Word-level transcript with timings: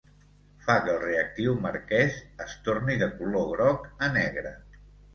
Fa 0.63 0.77
que 0.85 0.89
el 0.93 0.97
reactiu 1.03 1.53
marquès 1.67 2.19
es 2.49 2.57
torni 2.71 2.99
de 3.05 3.13
color 3.23 3.49
groc 3.55 3.89
a 4.09 4.15
negre. 4.21 4.61